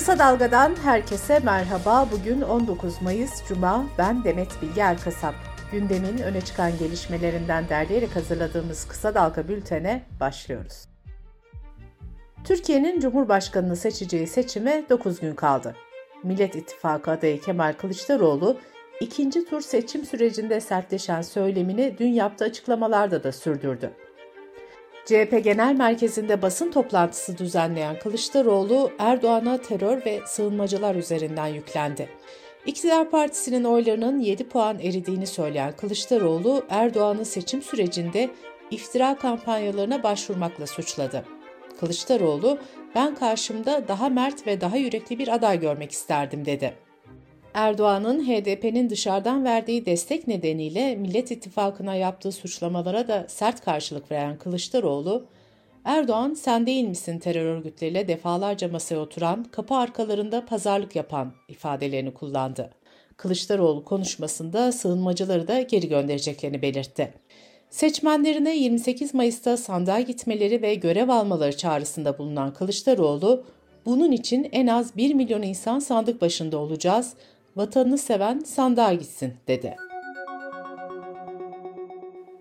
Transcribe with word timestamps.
Kısa 0.00 0.18
Dalga'dan 0.18 0.76
herkese 0.82 1.38
merhaba. 1.38 2.08
Bugün 2.12 2.40
19 2.40 3.02
Mayıs 3.02 3.48
Cuma. 3.48 3.84
Ben 3.98 4.24
Demet 4.24 4.62
Bilge 4.62 4.80
Erkasap. 4.80 5.34
Gündemin 5.72 6.18
öne 6.18 6.40
çıkan 6.40 6.78
gelişmelerinden 6.78 7.68
derleyerek 7.68 8.16
hazırladığımız 8.16 8.88
Kısa 8.88 9.14
Dalga 9.14 9.48
bültene 9.48 10.02
başlıyoruz. 10.20 10.88
Türkiye'nin 12.44 13.00
Cumhurbaşkanını 13.00 13.76
seçeceği 13.76 14.26
seçime 14.26 14.84
9 14.90 15.20
gün 15.20 15.34
kaldı. 15.34 15.76
Millet 16.24 16.56
İttifakı 16.56 17.10
adayı 17.10 17.40
Kemal 17.40 17.72
Kılıçdaroğlu, 17.72 18.56
ikinci 19.00 19.44
tur 19.44 19.60
seçim 19.60 20.04
sürecinde 20.04 20.60
sertleşen 20.60 21.22
söylemini 21.22 21.96
dün 21.98 22.12
yaptığı 22.12 22.44
açıklamalarda 22.44 23.24
da 23.24 23.32
sürdürdü. 23.32 23.90
CHP 25.06 25.44
Genel 25.44 25.74
Merkezi'nde 25.74 26.42
basın 26.42 26.70
toplantısı 26.70 27.38
düzenleyen 27.38 27.98
Kılıçdaroğlu, 27.98 28.90
Erdoğan'a 28.98 29.58
terör 29.58 30.04
ve 30.04 30.20
sığınmacılar 30.26 30.94
üzerinden 30.94 31.46
yüklendi. 31.46 32.08
İktidar 32.66 33.10
Partisi'nin 33.10 33.64
oylarının 33.64 34.20
7 34.20 34.48
puan 34.48 34.78
eridiğini 34.78 35.26
söyleyen 35.26 35.72
Kılıçdaroğlu, 35.72 36.62
Erdoğan'ı 36.68 37.24
seçim 37.24 37.62
sürecinde 37.62 38.30
iftira 38.70 39.18
kampanyalarına 39.18 40.02
başvurmakla 40.02 40.66
suçladı. 40.66 41.24
Kılıçdaroğlu, 41.80 42.58
ben 42.94 43.14
karşımda 43.14 43.88
daha 43.88 44.08
mert 44.08 44.46
ve 44.46 44.60
daha 44.60 44.76
yürekli 44.76 45.18
bir 45.18 45.28
aday 45.28 45.60
görmek 45.60 45.92
isterdim 45.92 46.44
dedi. 46.44 46.74
Erdoğan'ın 47.54 48.26
HDP'nin 48.26 48.90
dışarıdan 48.90 49.44
verdiği 49.44 49.86
destek 49.86 50.28
nedeniyle 50.28 50.96
Millet 50.96 51.30
İttifakı'na 51.30 51.94
yaptığı 51.94 52.32
suçlamalara 52.32 53.08
da 53.08 53.26
sert 53.28 53.64
karşılık 53.64 54.10
veren 54.10 54.38
Kılıçdaroğlu, 54.38 55.26
Erdoğan 55.84 56.34
sen 56.34 56.66
değil 56.66 56.84
misin 56.84 57.18
terör 57.18 57.44
örgütleriyle 57.44 58.08
defalarca 58.08 58.68
masaya 58.68 58.96
oturan, 58.96 59.44
kapı 59.44 59.74
arkalarında 59.74 60.46
pazarlık 60.46 60.96
yapan 60.96 61.32
ifadelerini 61.48 62.14
kullandı. 62.14 62.70
Kılıçdaroğlu 63.16 63.84
konuşmasında 63.84 64.72
sığınmacıları 64.72 65.48
da 65.48 65.62
geri 65.62 65.88
göndereceklerini 65.88 66.62
belirtti. 66.62 67.14
Seçmenlerine 67.70 68.56
28 68.56 69.14
Mayıs'ta 69.14 69.56
sandığa 69.56 70.00
gitmeleri 70.00 70.62
ve 70.62 70.74
görev 70.74 71.08
almaları 71.08 71.56
çağrısında 71.56 72.18
bulunan 72.18 72.54
Kılıçdaroğlu, 72.54 73.44
bunun 73.86 74.12
için 74.12 74.48
en 74.52 74.66
az 74.66 74.96
1 74.96 75.14
milyon 75.14 75.42
insan 75.42 75.78
sandık 75.78 76.20
başında 76.20 76.58
olacağız, 76.58 77.14
vatanını 77.60 77.98
seven 77.98 78.38
sandığa 78.38 78.92
gitsin 78.92 79.34
dedi. 79.48 79.76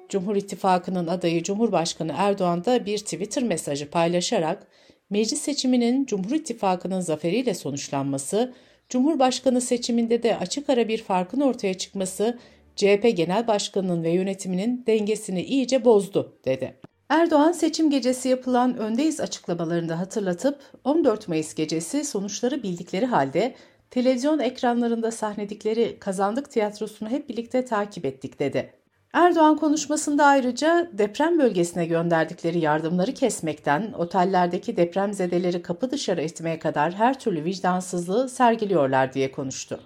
Cumhur 0.09 0.36
İttifakı'nın 0.36 1.08
adayı 1.08 1.44
Cumhurbaşkanı 1.44 2.14
Erdoğan 2.17 2.66
da 2.66 2.86
bir 2.86 2.98
Twitter 2.98 3.44
mesajı 3.44 3.89
paylaşarak 3.89 4.67
meclis 5.09 5.42
seçiminin 5.42 6.06
Cumhur 6.06 6.31
İttifakı'nın 6.31 7.00
zaferiyle 7.00 7.53
sonuçlanması, 7.53 8.53
Cumhurbaşkanı 8.89 9.61
seçiminde 9.61 10.23
de 10.23 10.38
açık 10.38 10.70
ara 10.70 10.88
bir 10.88 10.98
farkın 11.03 11.42
ortaya 11.42 11.73
çıkması 11.73 12.39
CHP 12.76 13.11
Genel 13.16 13.48
Başkanı'nın 13.48 14.04
ve 14.04 14.09
yönetiminin 14.09 14.83
dengesini 14.88 15.44
iyice 15.44 15.86
bozdu 15.86 16.38
dedi. 16.45 16.76
Erdoğan 17.09 17.52
seçim 17.52 17.89
gecesi 17.89 18.30
yapılan 18.30 18.78
öndeyiz 18.78 19.20
açıklamalarında 19.20 20.00
hatırlatıp 20.00 20.59
14 20.83 21.28
Mayıs 21.28 21.54
gecesi 21.54 22.06
sonuçları 22.06 22.64
bildikleri 22.64 23.06
halde 23.06 23.56
televizyon 23.92 24.40
ekranlarında 24.40 25.12
sahnedikleri 25.12 25.98
kazandık 26.00 26.52
tiyatrosunu 26.52 27.09
hep 27.09 27.30
birlikte 27.30 27.66
takip 27.66 28.06
ettik 28.06 28.40
dedi. 28.40 28.73
Erdoğan 29.14 29.58
konuşmasında 29.58 30.26
ayrıca 30.26 30.90
deprem 30.94 31.40
bölgesine 31.40 31.86
gönderdikleri 31.86 32.60
yardımları 32.60 33.14
kesmekten 33.14 33.94
otellerdeki 33.98 34.78
depremzedeleri 34.78 35.62
kapı 35.62 35.92
dışarı 35.92 36.22
etmeye 36.22 36.60
kadar 36.60 36.94
her 36.94 37.20
türlü 37.20 37.44
vicdansızlığı 37.44 38.30
sergiliyorlar 38.30 39.14
diye 39.14 39.32
konuştu. 39.32 39.80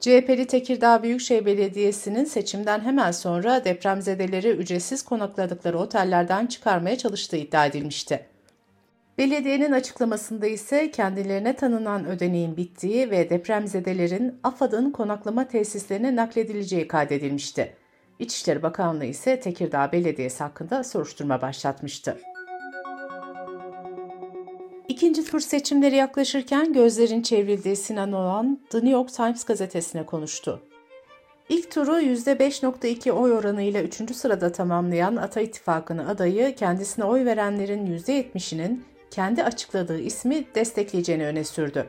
CHP'li 0.00 0.46
Tekirdağ 0.46 1.02
Büyükşehir 1.02 1.46
Belediyesi'nin 1.46 2.24
seçimden 2.24 2.80
hemen 2.80 3.10
sonra 3.10 3.64
depremzedeleri 3.64 4.48
ücretsiz 4.48 5.02
konakladıkları 5.02 5.78
otellerden 5.78 6.46
çıkarmaya 6.46 6.98
çalıştığı 6.98 7.36
iddia 7.36 7.66
edilmişti. 7.66 8.27
Belediyenin 9.18 9.72
açıklamasında 9.72 10.46
ise 10.46 10.90
kendilerine 10.90 11.56
tanınan 11.56 12.06
ödeneğin 12.06 12.56
bittiği 12.56 13.10
ve 13.10 13.30
depremzedelerin 13.30 14.40
AFAD'ın 14.42 14.90
konaklama 14.90 15.48
tesislerine 15.48 16.16
nakledileceği 16.16 16.88
kaydedilmişti. 16.88 17.74
İçişleri 18.18 18.62
Bakanlığı 18.62 19.04
ise 19.04 19.40
Tekirdağ 19.40 19.92
Belediyesi 19.92 20.44
hakkında 20.44 20.84
soruşturma 20.84 21.42
başlatmıştı. 21.42 22.20
İkinci 24.88 25.24
tur 25.24 25.40
seçimleri 25.40 25.96
yaklaşırken 25.96 26.72
gözlerin 26.72 27.22
çevrildiği 27.22 27.76
Sinan 27.76 28.12
Oğan, 28.12 28.60
The 28.70 28.78
New 28.78 28.90
York 28.90 29.12
Times 29.12 29.44
gazetesine 29.44 30.06
konuştu. 30.06 30.62
İlk 31.48 31.70
turu 31.70 32.00
%5.2 32.00 33.10
oy 33.10 33.32
oranıyla 33.32 33.82
3. 33.82 34.16
sırada 34.16 34.52
tamamlayan 34.52 35.16
Ata 35.16 35.40
İttifakı'nın 35.40 36.06
adayı 36.06 36.54
kendisine 36.54 37.04
oy 37.04 37.24
verenlerin 37.24 37.86
%70'inin 37.86 38.84
kendi 39.10 39.44
açıkladığı 39.44 40.00
ismi 40.00 40.44
destekleyeceğini 40.54 41.26
öne 41.26 41.44
sürdü. 41.44 41.86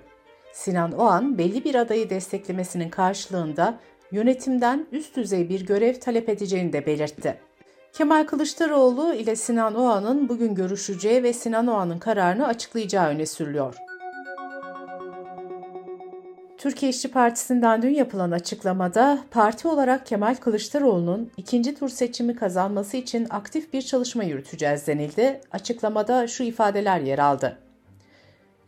Sinan 0.53 0.91
Oğan 0.91 1.38
belli 1.38 1.63
bir 1.63 1.75
adayı 1.75 2.09
desteklemesinin 2.09 2.90
karşılığında 2.90 3.80
yönetimden 4.12 4.88
üst 4.91 5.16
düzey 5.16 5.50
bir 5.50 5.66
görev 5.66 5.94
talep 5.94 6.30
edeceğini 6.30 6.74
de 6.74 6.85
belirtti. 6.85 7.38
Kemal 7.94 8.28
Kılıçdaroğlu 8.28 9.13
ile 9.13 9.35
Sinan 9.35 9.75
Oğan'ın 9.75 10.30
bugün 10.30 10.56
görüşeceği 10.56 11.24
ve 11.24 11.34
Sinan 11.34 11.68
Oğan'ın 11.68 12.00
kararını 12.00 12.47
açıklayacağı 12.47 13.09
öne 13.09 13.25
sürülüyor. 13.25 13.89
Türkiye 16.59 16.90
İşçi 16.90 17.12
Partisi'nden 17.12 17.81
dün 17.81 17.90
yapılan 17.90 18.31
açıklamada 18.31 19.20
parti 19.31 19.68
olarak 19.68 20.06
Kemal 20.06 20.36
Kılıçdaroğlu'nun 20.36 21.31
ikinci 21.38 21.75
tur 21.75 21.90
seçimi 21.90 22.36
kazanması 22.36 22.97
için 22.97 23.28
aktif 23.30 23.74
bir 23.74 23.81
çalışma 23.81 24.24
yürüteceğiz 24.24 24.88
denildi. 24.88 25.42
Açıklamada 25.52 26.28
şu 26.28 26.44
ifadeler 26.44 27.00
yer 27.00 27.19
aldı. 27.19 27.58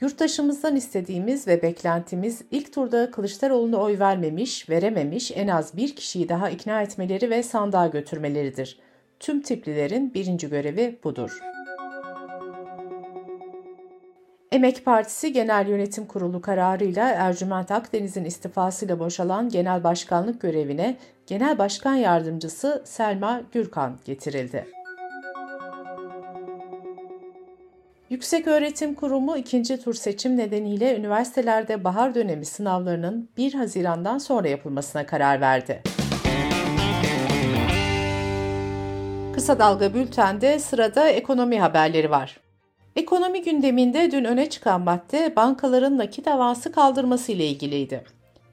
Yurttaşımızdan 0.01 0.75
istediğimiz 0.75 1.47
ve 1.47 1.61
beklentimiz 1.61 2.41
ilk 2.51 2.73
turda 2.73 3.11
Kılıçdaroğlu'na 3.11 3.77
oy 3.77 3.99
vermemiş, 3.99 4.69
verememiş 4.69 5.31
en 5.35 5.47
az 5.47 5.77
bir 5.77 5.95
kişiyi 5.95 6.29
daha 6.29 6.49
ikna 6.49 6.81
etmeleri 6.81 7.29
ve 7.29 7.43
sandığa 7.43 7.87
götürmeleridir. 7.87 8.79
Tüm 9.19 9.41
tiplilerin 9.41 10.13
birinci 10.13 10.49
görevi 10.49 10.99
budur. 11.03 11.39
Emek 14.51 14.85
Partisi 14.85 15.33
Genel 15.33 15.67
Yönetim 15.67 16.05
Kurulu 16.05 16.41
kararıyla 16.41 17.09
Ercüment 17.09 17.71
Akdeniz'in 17.71 18.25
istifasıyla 18.25 18.99
boşalan 18.99 19.49
genel 19.49 19.83
başkanlık 19.83 20.41
görevine 20.41 20.97
Genel 21.27 21.57
Başkan 21.57 21.95
Yardımcısı 21.95 22.81
Selma 22.85 23.41
Gürkan 23.51 23.99
getirildi. 24.05 24.67
Yüksek 28.09 28.47
Öğretim 28.47 28.93
Kurumu 28.95 29.37
ikinci 29.37 29.83
tur 29.83 29.93
seçim 29.93 30.37
nedeniyle 30.37 30.97
üniversitelerde 30.97 31.83
bahar 31.83 32.15
dönemi 32.15 32.45
sınavlarının 32.45 33.29
1 33.37 33.53
Haziran'dan 33.53 34.17
sonra 34.17 34.47
yapılmasına 34.47 35.05
karar 35.05 35.41
verdi. 35.41 35.81
Kısa 39.35 39.59
Dalga 39.59 39.93
Bülten'de 39.93 40.59
sırada 40.59 41.09
ekonomi 41.09 41.59
haberleri 41.59 42.11
var. 42.11 42.50
Ekonomi 42.95 43.41
gündeminde 43.41 44.11
dün 44.11 44.23
öne 44.23 44.49
çıkan 44.49 44.81
madde 44.81 45.35
bankaların 45.35 45.97
nakit 45.97 46.27
avansı 46.27 46.71
kaldırması 46.71 47.31
ile 47.31 47.47
ilgiliydi. 47.47 48.03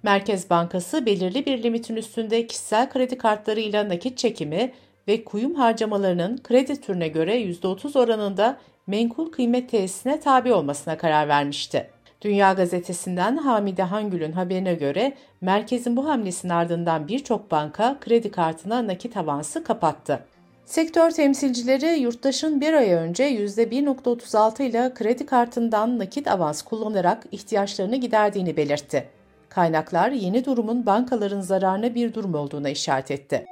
Merkez 0.03 0.51
Bankası 0.51 1.07
belirli 1.07 1.47
bir 1.47 1.63
limitin 1.63 1.97
üstünde 1.97 2.47
kişisel 2.47 2.91
kredi 2.91 3.19
kartlarıyla 3.19 3.89
nakit 3.89 4.19
çekimi 4.19 4.73
ve 5.09 5.25
kuyum 5.25 5.55
harcamalarının 5.55 6.37
kredi 6.45 6.81
türüne 6.81 7.09
göre 7.09 7.43
%30 7.43 7.99
oranında 7.99 8.59
menkul 8.87 9.33
kıymet 9.33 9.71
tesisine 9.71 10.21
tabi 10.21 10.53
olmasına 10.53 10.97
karar 10.97 11.29
vermişti. 11.29 11.91
Dünya 12.23 12.53
Gazetesi'nden 12.53 13.37
Hamide 13.37 13.83
Hangül'ün 13.83 14.33
haberine 14.33 14.75
göre 14.75 15.15
merkezin 15.41 15.97
bu 15.97 16.09
hamlesinin 16.09 16.53
ardından 16.53 17.09
birçok 17.09 17.51
banka 17.51 17.97
kredi 18.01 18.31
kartına 18.31 18.87
nakit 18.87 19.17
avansı 19.17 19.65
kapattı. 19.65 20.25
Sektör 20.69 21.11
temsilcileri 21.11 21.99
yurttaşın 21.99 22.61
bir 22.61 22.73
ay 22.73 22.93
önce 22.93 23.25
%1.36 23.31 24.63
ile 24.63 24.95
kredi 24.95 25.27
kartından 25.27 25.99
nakit 25.99 26.29
avans 26.29 26.63
kullanarak 26.63 27.25
ihtiyaçlarını 27.33 27.97
giderdiğini 27.97 28.57
belirtti. 28.57 29.09
Kaynaklar 29.49 30.11
yeni 30.11 30.45
durumun 30.45 30.87
bankaların 30.87 31.41
zararına 31.41 31.95
bir 31.95 32.15
durum 32.15 32.35
olduğuna 32.35 32.69
işaret 32.69 33.11
etti. 33.11 33.47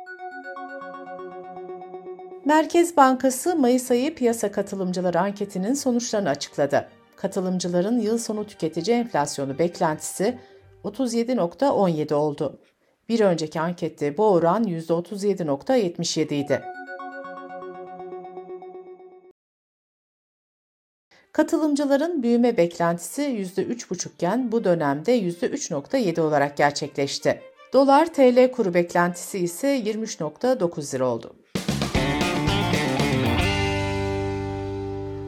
Merkez 2.45 2.97
Bankası 2.97 3.57
Mayıs 3.57 3.91
ayı 3.91 4.15
piyasa 4.15 4.53
katılımcıları 4.53 5.21
anketinin 5.21 5.75
sonuçlarını 5.75 6.29
açıkladı. 6.29 6.89
Katılımcıların 7.17 8.01
yıl 8.01 8.19
sonu 8.19 8.47
tüketici 8.47 8.97
enflasyonu 8.97 9.59
beklentisi 9.59 10.39
37.17 10.85 12.15
oldu. 12.15 12.61
Bir 13.09 13.21
önceki 13.21 13.61
ankette 13.61 14.17
bu 14.19 14.25
oran 14.25 14.65
%37.77 14.65 16.35
idi. 16.35 16.76
Katılımcıların 21.37 22.23
büyüme 22.23 22.57
beklentisi 22.57 23.23
%3,5 23.23 24.09
iken 24.09 24.53
bu 24.53 24.65
dönemde 24.65 25.19
%3,7 25.19 26.21
olarak 26.21 26.57
gerçekleşti. 26.57 27.41
Dolar 27.73 28.15
TL 28.15 28.53
kuru 28.53 28.75
beklentisi 28.75 29.39
ise 29.39 29.79
23,9 29.79 30.95
lira 30.95 31.09
oldu. 31.09 31.37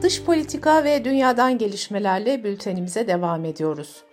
Dış 0.01 0.23
politika 0.23 0.83
ve 0.83 1.05
dünyadan 1.05 1.57
gelişmelerle 1.57 2.43
bültenimize 2.43 3.07
devam 3.07 3.45
ediyoruz. 3.45 4.03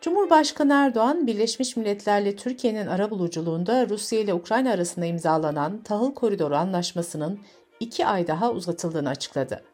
Cumhurbaşkanı 0.00 0.72
Erdoğan, 0.72 1.26
Birleşmiş 1.26 1.76
Milletler'le 1.76 2.36
Türkiye'nin 2.36 2.86
arabuluculuğunda 2.86 3.88
Rusya 3.88 4.20
ile 4.20 4.34
Ukrayna 4.34 4.72
arasında 4.72 5.06
imzalanan 5.06 5.82
Tahıl 5.82 6.14
Koridoru 6.14 6.56
Anlaşması'nın 6.56 7.40
iki 7.80 8.06
ay 8.06 8.26
daha 8.26 8.52
uzatıldığını 8.52 9.08
açıkladı. 9.08 9.69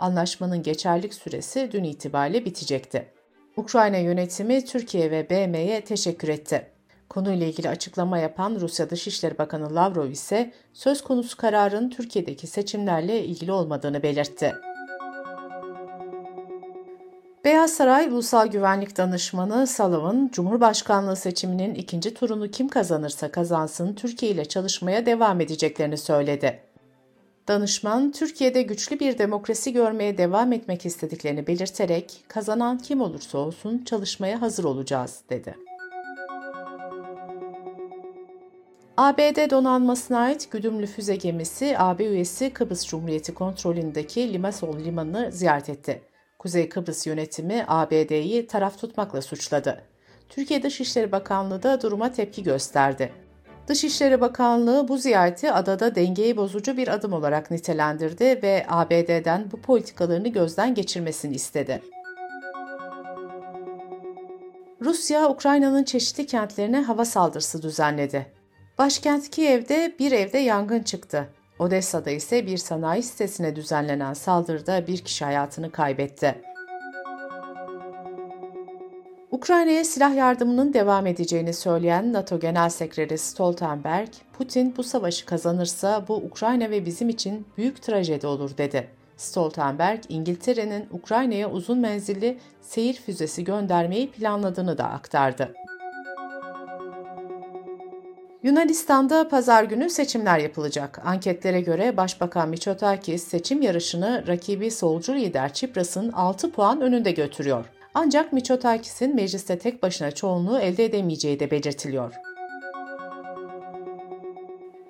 Anlaşmanın 0.00 0.62
geçerlik 0.62 1.14
süresi 1.14 1.68
dün 1.72 1.84
itibariyle 1.84 2.44
bitecekti. 2.44 3.08
Ukrayna 3.56 3.96
yönetimi 3.96 4.64
Türkiye 4.64 5.10
ve 5.10 5.30
BM'ye 5.30 5.80
teşekkür 5.80 6.28
etti. 6.28 6.70
Konuyla 7.08 7.46
ilgili 7.46 7.68
açıklama 7.68 8.18
yapan 8.18 8.56
Rusya 8.60 8.90
Dışişleri 8.90 9.38
Bakanı 9.38 9.74
Lavrov 9.74 10.10
ise 10.10 10.52
söz 10.72 11.04
konusu 11.04 11.36
kararın 11.36 11.90
Türkiye'deki 11.90 12.46
seçimlerle 12.46 13.24
ilgili 13.24 13.52
olmadığını 13.52 14.02
belirtti. 14.02 14.54
Beyaz 17.44 17.72
Saray 17.72 18.06
Ulusal 18.06 18.46
Güvenlik 18.46 18.96
Danışmanı 18.96 19.66
Sullivan, 19.66 20.30
Cumhurbaşkanlığı 20.32 21.16
seçiminin 21.16 21.74
ikinci 21.74 22.14
turunu 22.14 22.50
kim 22.50 22.68
kazanırsa 22.68 23.30
kazansın 23.30 23.94
Türkiye 23.94 24.32
ile 24.32 24.44
çalışmaya 24.44 25.06
devam 25.06 25.40
edeceklerini 25.40 25.98
söyledi. 25.98 26.69
Danışman, 27.50 28.12
Türkiye'de 28.12 28.62
güçlü 28.62 29.00
bir 29.00 29.18
demokrasi 29.18 29.72
görmeye 29.72 30.18
devam 30.18 30.52
etmek 30.52 30.86
istediklerini 30.86 31.46
belirterek, 31.46 32.24
kazanan 32.28 32.78
kim 32.78 33.00
olursa 33.00 33.38
olsun 33.38 33.82
çalışmaya 33.84 34.40
hazır 34.40 34.64
olacağız, 34.64 35.20
dedi. 35.30 35.56
ABD 38.96 39.50
donanmasına 39.50 40.18
ait 40.18 40.50
güdümlü 40.50 40.86
füze 40.86 41.16
gemisi 41.16 41.78
AB 41.78 42.06
üyesi 42.06 42.50
Kıbrıs 42.50 42.86
Cumhuriyeti 42.86 43.34
kontrolündeki 43.34 44.32
Limassol 44.32 44.78
limanını 44.78 45.32
ziyaret 45.32 45.68
etti. 45.68 46.02
Kuzey 46.38 46.68
Kıbrıs 46.68 47.06
yönetimi 47.06 47.64
ABD'yi 47.68 48.46
taraf 48.46 48.78
tutmakla 48.78 49.22
suçladı. 49.22 49.82
Türkiye 50.28 50.62
Dışişleri 50.62 51.12
Bakanlığı 51.12 51.62
da 51.62 51.82
duruma 51.82 52.12
tepki 52.12 52.42
gösterdi. 52.42 53.12
Dışişleri 53.70 54.20
Bakanlığı 54.20 54.88
bu 54.88 54.98
ziyareti 54.98 55.52
adada 55.52 55.94
dengeyi 55.94 56.36
bozucu 56.36 56.76
bir 56.76 56.88
adım 56.88 57.12
olarak 57.12 57.50
nitelendirdi 57.50 58.40
ve 58.42 58.66
ABD'den 58.68 59.50
bu 59.52 59.60
politikalarını 59.60 60.28
gözden 60.28 60.74
geçirmesini 60.74 61.34
istedi. 61.34 61.82
Rusya, 64.80 65.28
Ukrayna'nın 65.28 65.84
çeşitli 65.84 66.26
kentlerine 66.26 66.80
hava 66.80 67.04
saldırısı 67.04 67.62
düzenledi. 67.62 68.26
Başkent 68.78 69.30
Kiev'de 69.30 69.94
bir 69.98 70.12
evde 70.12 70.38
yangın 70.38 70.82
çıktı. 70.82 71.28
Odessa'da 71.58 72.10
ise 72.10 72.46
bir 72.46 72.58
sanayi 72.58 73.02
sitesine 73.02 73.56
düzenlenen 73.56 74.14
saldırıda 74.14 74.86
bir 74.86 74.98
kişi 74.98 75.24
hayatını 75.24 75.72
kaybetti. 75.72 76.42
Ukrayna'ya 79.40 79.84
silah 79.84 80.16
yardımının 80.16 80.72
devam 80.72 81.06
edeceğini 81.06 81.54
söyleyen 81.54 82.12
NATO 82.12 82.40
Genel 82.40 82.68
Sekreteri 82.68 83.18
Stoltenberg, 83.18 84.08
Putin 84.32 84.74
bu 84.76 84.82
savaşı 84.82 85.26
kazanırsa 85.26 86.04
bu 86.08 86.16
Ukrayna 86.16 86.70
ve 86.70 86.86
bizim 86.86 87.08
için 87.08 87.46
büyük 87.56 87.82
trajedi 87.82 88.26
olur 88.26 88.50
dedi. 88.58 88.88
Stoltenberg, 89.16 90.02
İngiltere'nin 90.08 90.88
Ukrayna'ya 90.90 91.50
uzun 91.50 91.78
menzilli 91.78 92.38
seyir 92.60 92.94
füzesi 92.94 93.44
göndermeyi 93.44 94.10
planladığını 94.10 94.78
da 94.78 94.84
aktardı. 94.84 95.54
Yunanistan'da 98.42 99.28
pazar 99.28 99.64
günü 99.64 99.90
seçimler 99.90 100.38
yapılacak. 100.38 101.00
Anketlere 101.04 101.60
göre 101.60 101.96
Başbakan 101.96 102.48
Mitsotakis 102.48 103.24
seçim 103.24 103.62
yarışını 103.62 104.24
rakibi 104.28 104.70
solcu 104.70 105.14
lider 105.14 105.52
Çipras'ın 105.52 106.12
6 106.12 106.52
puan 106.52 106.80
önünde 106.80 107.10
götürüyor. 107.10 107.79
Ancak 107.94 108.32
Mitsotakis'in 108.32 109.14
mecliste 109.14 109.58
tek 109.58 109.82
başına 109.82 110.10
çoğunluğu 110.10 110.58
elde 110.58 110.84
edemeyeceği 110.84 111.40
de 111.40 111.50
belirtiliyor. 111.50 112.14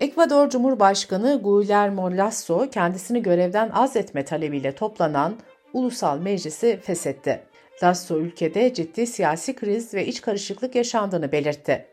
Ekvador 0.00 0.50
Cumhurbaşkanı 0.50 1.40
Guillermo 1.42 2.16
Lasso 2.16 2.70
kendisini 2.70 3.22
görevden 3.22 3.70
azletme 3.70 4.24
talebiyle 4.24 4.74
toplanan 4.74 5.36
ulusal 5.72 6.18
meclisi 6.18 6.80
feshetti. 6.82 7.40
Lasso 7.82 8.16
ülkede 8.16 8.74
ciddi 8.74 9.06
siyasi 9.06 9.54
kriz 9.54 9.94
ve 9.94 10.06
iç 10.06 10.20
karışıklık 10.20 10.74
yaşandığını 10.74 11.32
belirtti. 11.32 11.86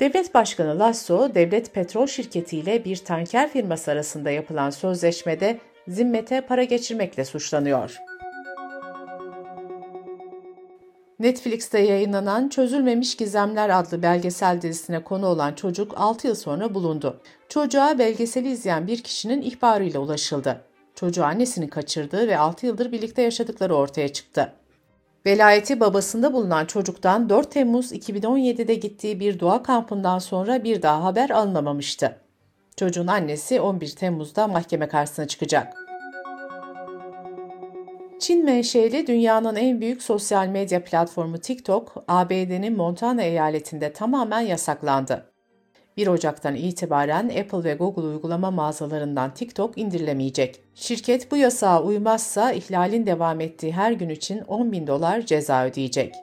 Devlet 0.00 0.34
Başkanı 0.34 0.78
Lasso, 0.78 1.34
devlet 1.34 1.74
petrol 1.74 2.06
şirketi 2.06 2.58
ile 2.58 2.84
bir 2.84 2.96
tanker 2.96 3.50
firması 3.50 3.90
arasında 3.90 4.30
yapılan 4.30 4.70
sözleşmede 4.70 5.58
zimmete 5.88 6.40
para 6.40 6.64
geçirmekle 6.64 7.24
suçlanıyor. 7.24 7.96
Netflix'te 11.20 11.78
yayınlanan 11.78 12.48
Çözülmemiş 12.48 13.16
Gizemler 13.16 13.78
adlı 13.78 14.02
belgesel 14.02 14.62
dizisine 14.62 15.04
konu 15.04 15.26
olan 15.26 15.52
çocuk 15.52 15.92
6 15.96 16.26
yıl 16.26 16.34
sonra 16.34 16.74
bulundu. 16.74 17.20
Çocuğa 17.48 17.98
belgeseli 17.98 18.50
izleyen 18.50 18.86
bir 18.86 19.02
kişinin 19.02 19.42
ihbarıyla 19.42 20.00
ulaşıldı. 20.00 20.60
Çocuğu 20.94 21.24
annesini 21.24 21.70
kaçırdığı 21.70 22.28
ve 22.28 22.38
6 22.38 22.66
yıldır 22.66 22.92
birlikte 22.92 23.22
yaşadıkları 23.22 23.74
ortaya 23.74 24.08
çıktı. 24.08 24.52
Velayeti 25.26 25.80
babasında 25.80 26.32
bulunan 26.32 26.66
çocuktan 26.66 27.28
4 27.28 27.50
Temmuz 27.50 27.92
2017'de 27.92 28.74
gittiği 28.74 29.20
bir 29.20 29.40
doğa 29.40 29.62
kampından 29.62 30.18
sonra 30.18 30.64
bir 30.64 30.82
daha 30.82 31.04
haber 31.04 31.30
alınamamıştı. 31.30 32.16
Çocuğun 32.76 33.06
annesi 33.06 33.60
11 33.60 33.88
Temmuz'da 33.88 34.48
mahkeme 34.48 34.88
karşısına 34.88 35.26
çıkacak. 35.26 35.85
Çin 38.18 38.44
menşeli 38.44 39.06
dünyanın 39.06 39.56
en 39.56 39.80
büyük 39.80 40.02
sosyal 40.02 40.46
medya 40.46 40.84
platformu 40.84 41.38
TikTok, 41.38 42.04
ABD'nin 42.08 42.76
Montana 42.76 43.22
eyaletinde 43.22 43.92
tamamen 43.92 44.40
yasaklandı. 44.40 45.32
1 45.96 46.06
Ocak'tan 46.06 46.54
itibaren 46.54 47.24
Apple 47.24 47.64
ve 47.64 47.74
Google 47.74 48.02
uygulama 48.02 48.50
mağazalarından 48.50 49.34
TikTok 49.34 49.78
indirilemeyecek. 49.78 50.60
Şirket 50.74 51.30
bu 51.30 51.36
yasağa 51.36 51.82
uymazsa 51.82 52.52
ihlalin 52.52 53.06
devam 53.06 53.40
ettiği 53.40 53.72
her 53.72 53.92
gün 53.92 54.08
için 54.08 54.40
10 54.40 54.72
bin 54.72 54.86
dolar 54.86 55.20
ceza 55.20 55.66
ödeyecek. 55.66 56.14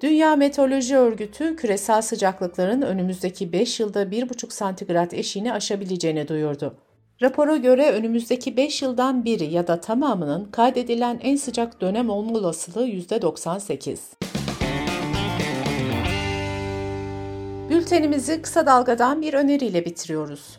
Dünya 0.00 0.36
Meteoroloji 0.36 0.96
Örgütü 0.96 1.56
küresel 1.56 2.02
sıcaklıkların 2.02 2.82
önümüzdeki 2.82 3.52
5 3.52 3.80
yılda 3.80 4.02
1,5 4.02 4.52
santigrat 4.52 5.14
eşiğini 5.14 5.52
aşabileceğini 5.52 6.28
duyurdu. 6.28 6.83
Rapora 7.22 7.56
göre 7.56 7.90
önümüzdeki 7.90 8.56
5 8.56 8.82
yıldan 8.82 9.24
biri 9.24 9.44
ya 9.44 9.66
da 9.66 9.80
tamamının 9.80 10.44
kaydedilen 10.44 11.20
en 11.22 11.36
sıcak 11.36 11.80
dönem 11.80 12.10
olma 12.10 12.38
olasılığı 12.38 12.88
%98. 12.88 13.98
Bültenimizi 17.70 18.42
kısa 18.42 18.66
dalgadan 18.66 19.22
bir 19.22 19.34
öneriyle 19.34 19.84
bitiriyoruz. 19.84 20.58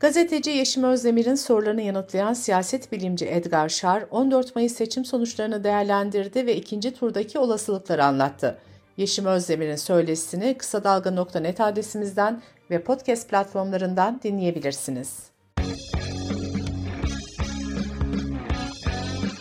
Gazeteci 0.00 0.50
Yeşim 0.50 0.84
Özdemir'in 0.84 1.34
sorularını 1.34 1.82
yanıtlayan 1.82 2.32
siyaset 2.32 2.92
bilimci 2.92 3.26
Edgar 3.26 3.68
Şar, 3.68 4.04
14 4.10 4.56
Mayıs 4.56 4.72
seçim 4.72 5.04
sonuçlarını 5.04 5.64
değerlendirdi 5.64 6.46
ve 6.46 6.56
ikinci 6.56 6.94
turdaki 6.94 7.38
olasılıkları 7.38 8.04
anlattı. 8.04 8.58
Yeşim 8.96 9.26
Özdemir'in 9.26 9.76
söyleşisini 9.76 10.54
kısa 10.58 10.84
dalga.net 10.84 11.60
adresimizden 11.60 12.42
ve 12.70 12.82
podcast 12.82 13.30
platformlarından 13.30 14.20
dinleyebilirsiniz. 14.22 15.33